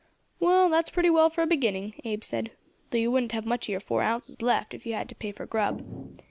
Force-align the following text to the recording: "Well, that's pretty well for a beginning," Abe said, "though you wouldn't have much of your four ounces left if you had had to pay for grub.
"Well, 0.39 0.67
that's 0.67 0.89
pretty 0.89 1.11
well 1.11 1.29
for 1.29 1.43
a 1.43 1.45
beginning," 1.45 1.93
Abe 2.03 2.23
said, 2.23 2.49
"though 2.89 2.97
you 2.97 3.11
wouldn't 3.11 3.33
have 3.33 3.45
much 3.45 3.65
of 3.65 3.69
your 3.69 3.79
four 3.79 4.01
ounces 4.01 4.41
left 4.41 4.73
if 4.73 4.83
you 4.83 4.93
had 4.93 5.01
had 5.01 5.09
to 5.09 5.15
pay 5.15 5.31
for 5.31 5.45
grub. 5.45 5.85